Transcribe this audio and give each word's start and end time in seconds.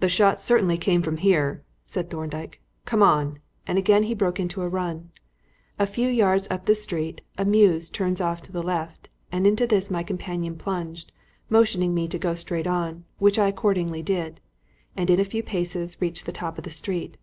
"The 0.00 0.08
shot 0.08 0.40
certainly 0.40 0.76
came 0.76 1.02
from 1.02 1.18
here!" 1.18 1.62
said 1.84 2.10
Thorndyke; 2.10 2.60
"come 2.84 3.00
on," 3.00 3.38
and 3.64 3.78
he 3.78 3.80
again 3.80 4.14
broke 4.16 4.40
into 4.40 4.60
a 4.62 4.68
run. 4.68 5.12
A 5.78 5.86
few 5.86 6.08
yards 6.08 6.48
up 6.50 6.66
the 6.66 6.74
street 6.74 7.20
a 7.38 7.44
mews 7.44 7.88
turns 7.88 8.20
off 8.20 8.42
to 8.42 8.50
the 8.50 8.64
left, 8.64 9.08
and 9.30 9.46
into 9.46 9.64
this 9.64 9.88
my 9.88 10.02
companion 10.02 10.56
plunged, 10.58 11.12
motioning 11.48 11.94
me 11.94 12.08
to 12.08 12.18
go 12.18 12.34
straight 12.34 12.66
on, 12.66 13.04
which 13.20 13.38
I 13.38 13.46
accordingly 13.46 14.02
did, 14.02 14.40
and 14.96 15.08
in 15.10 15.20
a 15.20 15.24
few 15.24 15.44
paces 15.44 16.00
reached 16.02 16.26
the 16.26 16.32
top 16.32 16.58
of 16.58 16.64
the 16.64 16.70
street. 16.70 17.16